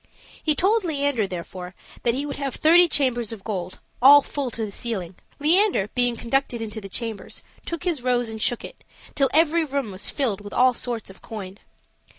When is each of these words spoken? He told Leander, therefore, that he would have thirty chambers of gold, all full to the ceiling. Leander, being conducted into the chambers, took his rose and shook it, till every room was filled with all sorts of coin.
He 0.41 0.55
told 0.55 0.83
Leander, 0.83 1.27
therefore, 1.27 1.75
that 2.01 2.15
he 2.15 2.25
would 2.25 2.37
have 2.37 2.55
thirty 2.55 2.87
chambers 2.87 3.31
of 3.31 3.43
gold, 3.43 3.77
all 4.01 4.23
full 4.23 4.49
to 4.49 4.65
the 4.65 4.71
ceiling. 4.71 5.13
Leander, 5.39 5.91
being 5.93 6.15
conducted 6.15 6.59
into 6.59 6.81
the 6.81 6.89
chambers, 6.89 7.43
took 7.67 7.83
his 7.83 8.01
rose 8.01 8.27
and 8.27 8.41
shook 8.41 8.65
it, 8.65 8.83
till 9.13 9.29
every 9.31 9.63
room 9.63 9.91
was 9.91 10.09
filled 10.09 10.41
with 10.41 10.53
all 10.53 10.73
sorts 10.73 11.11
of 11.11 11.21
coin. 11.21 11.59